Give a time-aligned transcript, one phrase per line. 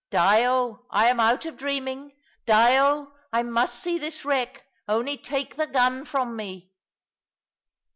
[0.09, 2.13] "Dyo, I am out of dreaming.
[2.47, 6.71] Dyo, I must see this wreck; only take the gun from me."